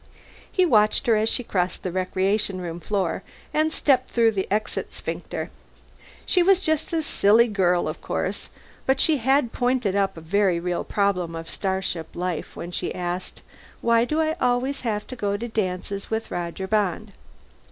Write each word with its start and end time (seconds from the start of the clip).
He 0.51 0.65
watched 0.65 1.05
her 1.05 1.15
as 1.15 1.29
she 1.29 1.43
crossed 1.43 1.83
the 1.83 1.91
recreation 1.91 2.59
room 2.59 2.79
floor 2.79 3.21
and 3.53 3.71
stepped 3.71 4.09
through 4.09 4.31
the 4.31 4.47
exit 4.51 4.95
sphincter. 4.95 5.51
She 6.25 6.41
was 6.41 6.61
just 6.65 6.91
a 6.91 7.03
silly 7.03 7.47
girl, 7.47 7.87
of 7.87 8.01
course, 8.01 8.49
but 8.87 8.99
she 8.99 9.17
had 9.17 9.51
pointed 9.51 9.95
up 9.95 10.17
a 10.17 10.21
very 10.21 10.59
real 10.59 10.83
problem 10.83 11.35
of 11.35 11.51
starship 11.51 12.15
life 12.15 12.55
when 12.55 12.71
she 12.71 12.95
asked, 12.95 13.43
"_Why 13.83 14.07
do 14.07 14.19
I 14.19 14.35
always 14.41 14.81
have 14.81 15.05
to 15.05 15.15
go 15.15 15.37
to 15.37 15.47
dances 15.47 16.09
with 16.09 16.31
Roger 16.31 16.65
Bond? 16.65 17.11